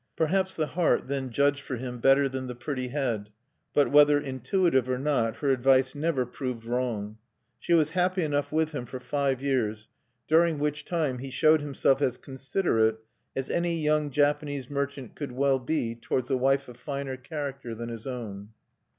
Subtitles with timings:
[0.15, 3.29] Perhaps the heart then judged for him better than the pretty head;
[3.71, 7.19] but, whether intuitive or not, her advice never proved wrong.
[7.59, 9.89] She was happy enough with him for five years,
[10.27, 12.97] during which time he showed himself as considerate
[13.35, 17.89] as any young Japanese merchant could well be towards a wife of finer character than
[17.89, 18.53] his own.